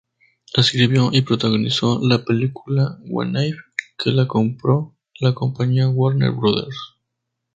Escribió 0.55 1.11
y 1.13 1.21
protagonizó 1.21 1.99
la 2.01 2.25
película 2.25 2.97
"Wannabe", 3.05 3.53
que 4.03 4.09
la 4.09 4.25
compró 4.27 4.95
la 5.19 5.35
compañía 5.35 5.89
Warner 5.89 6.31
Brothers. 6.31 6.95